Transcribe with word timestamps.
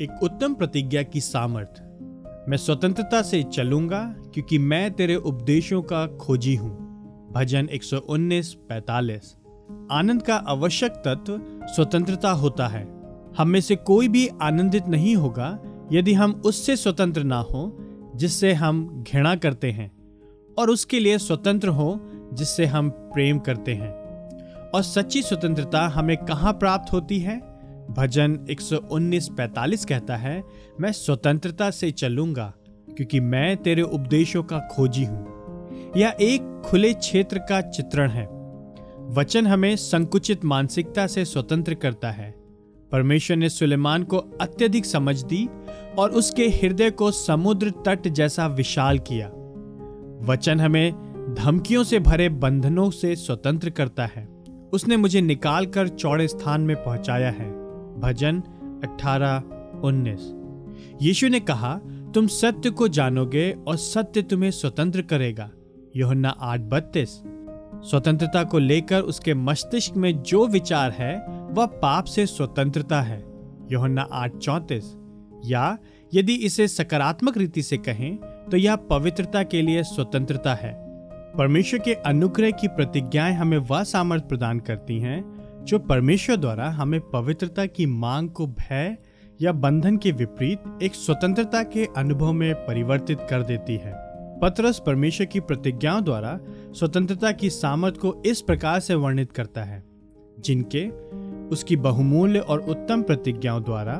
एक 0.00 0.22
उत्तम 0.22 0.54
प्रतिज्ञा 0.54 1.02
की 1.02 1.20
सामर्थ। 1.20 1.82
मैं 2.48 2.56
स्वतंत्रता 2.56 3.22
से 3.22 3.42
चलूँगा 3.42 4.14
क्योंकि 4.34 4.58
मैं 4.58 4.92
तेरे 4.92 5.16
उपदेशों 5.16 5.82
का 5.82 6.06
खोजी 6.06 6.54
हूँ। 6.54 6.84
भजन 7.32 7.68
119 7.72 8.54
45 8.54 9.36
आनंद 9.90 10.22
का 10.22 10.36
आवश्यक 10.36 10.90
तत्व 10.90 11.40
स्वतंत्रता 11.66 12.30
होता 12.30 12.66
है। 12.66 12.84
हम 13.38 13.48
में 13.48 13.60
से 13.60 13.76
कोई 13.76 14.08
भी 14.08 14.28
आनंदित 14.42 14.86
नहीं 14.86 15.16
होगा 15.16 15.58
यदि 15.92 16.12
हम 16.12 16.42
उससे 16.46 16.76
स्वतंत्र 16.76 17.22
ना 17.22 17.38
हो, 17.38 17.78
जिससे 18.16 18.52
हम 18.52 19.04
घृणा 19.12 19.36
करते 19.36 19.70
हैं, 19.70 19.92
और 20.58 20.70
उसके 20.70 21.00
लिए 21.00 21.18
स्वतंत्र 21.18 21.68
हो, 21.68 22.00
जिससे 22.32 22.66
हम 22.66 22.90
प्रेम 22.90 23.38
करते 23.38 23.74
हैं। 23.74 23.90
और 24.70 24.82
सच्ची 24.82 25.22
स्वतंत्रता 25.22 25.86
हमें 25.88 26.16
कहाँ 26.16 26.52
प्राप्त 26.52 26.92
होती 26.92 27.18
है? 27.18 27.53
भजन 27.90 28.46
119:45 28.50 29.84
कहता 29.84 30.16
है, 30.16 30.44
मैं 30.80 30.92
स्वतंत्रता 30.92 31.70
से 31.70 31.90
चलूँगा, 31.90 32.54
क्योंकि 32.96 33.20
मैं 33.20 33.56
तेरे 33.56 33.82
उपदेशों 33.82 34.42
का 34.42 34.58
खोजी 34.58 35.04
हूँ। 35.04 35.34
यह 35.96 36.16
एक 36.20 36.62
खुले 36.66 36.92
क्षेत्र 36.92 37.38
का 37.38 37.60
चित्रण 37.60 38.10
है। 38.10 38.26
वचन 39.10 39.46
हमें 39.46 39.76
संकुचित 39.76 40.44
मानसिकता 40.44 41.06
से 41.06 41.24
स्वतंत्र 41.24 41.74
करता 41.74 42.10
है। 42.10 42.34
परमेश्वर 42.92 43.36
ने 43.36 43.48
सुलेमान 43.48 44.02
को 44.02 44.16
अत्यधिक 44.16 44.84
समझ 44.84 45.22
दी 45.22 45.48
और 45.98 46.10
उसके 46.10 46.48
हृदय 46.48 46.90
को 46.90 47.10
समुद्र 47.10 47.70
तट 47.70 48.08
जैसा 48.08 48.46
विशाल 48.46 48.98
किया। 48.98 49.28
वचन 50.32 50.60
हमें 50.60 51.14
धमकियों 51.38 51.84
से 51.84 51.98
भरे 51.98 52.28
बंधनों 52.28 52.90
से 52.90 53.16
स्वतंत्र 53.16 53.70
करता 53.70 54.06
है। 54.06 54.28
उसने 54.72 54.96
मुझे 54.96 55.20
निकालकर 55.20 55.88
चौड़े 55.88 56.28
स्थान 56.28 56.60
में 56.60 56.84
पहुँचाया 56.84 57.30
है। 57.30 57.63
भजन 57.98 58.42
18 58.84 59.42
19 59.84 60.34
यीशु 61.02 61.28
ने 61.28 61.40
कहा, 61.40 61.80
तुम 62.14 62.26
सत्य 62.26 62.70
को 62.70 62.88
जानोगे 62.88 63.56
और 63.68 63.76
सत्य 63.76 64.22
तुम्हें 64.22 64.50
स्वतंत्र 64.50 65.02
करेगा। 65.02 65.50
योहन्ना 65.96 66.28
आठ 66.28 66.60
बत्तीस। 66.60 67.22
स्वतंत्रता 67.90 68.44
को 68.44 68.58
लेकर 68.58 69.00
उसके 69.00 69.34
मस्तिष्क 69.34 69.96
में 69.96 70.22
जो 70.22 70.46
विचार 70.46 70.90
है, 70.90 71.26
वह 71.28 71.66
पाप 71.66 72.04
से 72.04 72.26
स्वतंत्रता 72.26 73.02
है। 73.02 73.24
योहन्ना 73.72 74.08
आठ 74.12 74.36
चौतीस। 74.36 74.96
या, 75.46 75.78
यदि 76.14 76.34
इसे 76.34 76.68
सकारात्मक 76.68 77.36
रीति 77.36 77.62
से 77.62 77.76
कहें 77.76 78.16
तो 78.50 78.56
यह 78.56 78.76
पवित्रता 78.76 79.42
के 79.42 79.62
लिए 79.62 79.82
स्वतंत्रता 79.82 80.54
है। 80.54 80.74
परमेश्वर 81.38 81.80
के 81.80 81.94
अनुग्रह 81.94 82.50
की 82.50 82.68
प्रतिज्ञाएँ 82.68 83.34
हमें 83.34 83.58
वह 83.58 83.82
सामर्थ्य 83.82 84.28
प्रदान 84.28 84.60
करती 84.60 84.98
हैं 84.98 85.33
जो 85.64 85.78
परमेश्वर 85.78 86.36
द्वारा 86.36 86.70
हमें 86.70 87.00
पवित्रता 87.00 87.66
की 87.66 87.86
मांग 87.86 88.28
को 88.28 88.46
भय 88.46 88.96
या 89.42 89.52
बंधन 89.52 89.96
के 89.96 90.12
विपरीत 90.12 90.78
एक 90.82 90.94
स्वतंत्रता 90.94 91.62
के 91.62 91.88
अनुभव 91.96 92.32
में 92.32 92.54
परिवर्तित 92.54 93.18
कर 93.30 93.42
देती 93.42 93.76
है। 93.76 93.92
पत्रस 94.40 94.82
परमेश्वर 94.86 95.26
की 95.26 95.40
प्रतिज्ञाओं 95.40 96.04
द्वारा 96.04 96.40
स्वतंत्रता 96.72 97.32
की 97.32 97.50
सामर्थ 97.50 97.96
को 97.96 98.22
इस 98.26 98.40
प्रकार 98.40 98.80
से 98.80 98.94
वर्णित 98.94 99.32
करता 99.32 99.62
है, 99.62 99.84
जिनके 100.40 100.88
उसकी 101.48 101.76
बहुमूल्य 101.76 102.38
और 102.38 102.60
उत्तम 102.60 103.02
प्रतिज्ञाओं 103.02 103.62
द्वारा 103.62 103.94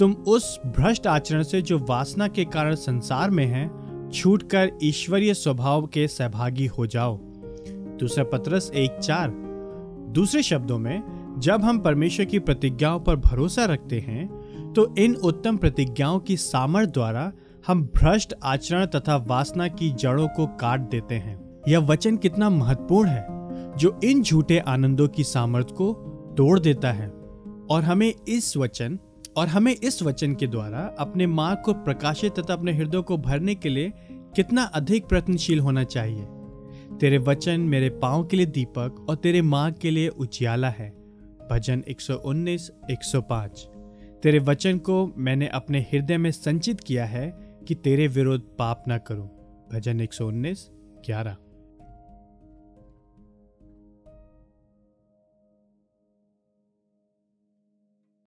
तुम 0.00 0.12
उस 0.12 0.60
भ्रष्ट 0.66 1.06
आचरण 1.06 1.42
से 1.42 1.62
जो 1.62 1.78
वासना 1.78 2.28
के 2.28 2.44
कारण 2.44 2.74
संसार 2.74 3.30
में 3.30 3.46
है, 3.46 3.68
छूटकर 4.10 4.70
ईश्वरीय 4.82 5.34
स्वभाव 5.34 5.86
के 5.86 6.08
सहभागी 6.08 6.66
हो 6.66 6.86
जाओ। 6.86 7.18
दूसरा 8.00 8.24
पत्रस 8.24 8.70
एक 8.74 8.98
चार। 8.98 9.49
दूसरे 10.12 10.42
शब्दों 10.42 10.78
में, 10.78 11.02
जब 11.38 11.64
हम 11.64 11.78
परमेश्वर 11.78 12.26
की 12.26 12.38
प्रतिज्ञाओं 12.38 13.00
पर 13.00 13.16
भरोसा 13.16 13.64
रखते 13.64 13.98
हैं 14.00 14.72
तो 14.72 14.94
इन 14.96 15.14
उत्तम 15.14 15.56
प्रतिज्ञाओं 15.56 16.18
की 16.18 16.36
सामर्थ्य 16.36 16.92
द्वारा 16.92 17.32
हम 17.66 17.82
भ्रष्ट 17.96 18.34
आचरण 18.42 18.86
तथा 18.86 19.16
वासना 19.16 19.68
की 19.68 19.90
जड़ों 19.90 20.26
को 20.28 20.46
काट 20.46 20.80
देते 20.80 21.14
हैं। 21.14 21.38
यह 21.68 21.78
वचन 21.78 22.16
कितना 22.16 22.50
महत्वपूर्ण 22.50 23.08
है, 23.08 23.26
जो 23.76 24.00
इन 24.04 24.22
झूठे 24.22 24.58
आनंदों 24.58 25.08
की 25.08 25.24
सामर्थ्य 25.24 25.74
को 25.74 25.92
तोड़ 26.36 26.58
देता 26.60 26.92
है। 26.92 27.08
और 27.70 27.82
हमें 27.82 28.12
इस 28.28 28.56
वचन, 28.56 28.98
और 29.36 29.48
हमें 29.48 29.74
इस 29.74 30.02
वचन 30.02 30.34
के 30.34 30.46
द्वारा 30.46 30.94
अपने 30.98 31.26
मार्ग 31.26 31.62
को 31.64 31.72
प्रकाशित 31.74 32.38
तथा 32.38 32.54
अपने 32.54 32.72
हृदय 32.72 33.00
को 33.00 33.16
भरने 33.18 33.54
के 33.54 33.68
लिए 33.68 33.92
कितना 34.36 34.62
अधिक 34.62 35.06
प्रयत्नशील 35.06 35.60
होना 35.60 35.84
चाहिए। 35.84 36.26
तेरे 36.90 37.18
वचन 37.18 37.60
मेरे 37.60 37.90
पाँव 37.90 38.24
के 38.24 38.36
लिए 38.36 38.46
दीपक 38.46 39.06
और 39.08 39.16
तेरे 39.16 39.42
मार्ग 39.42 39.74
के 39.82 39.90
लिए 39.90 40.08
उजियाला 40.08 40.68
है। 40.68 40.88
भजन 41.50 41.82
119 41.88 42.70
105 42.90 43.66
तेरे 44.22 44.38
वचन 44.38 44.78
को 44.78 45.14
मैंने 45.16 45.48
अपने 45.48 45.80
हृदय 45.80 46.18
में 46.18 46.30
संचित 46.30 46.80
किया 46.80 47.04
है 47.04 47.30
कि 47.68 47.74
तेरे 47.74 48.08
विरोध 48.08 48.56
पाप 48.56 48.84
ना 48.88 48.98
करूँ। 48.98 49.28
भजन 49.72 50.00
119 50.00 50.68
11 51.08 51.36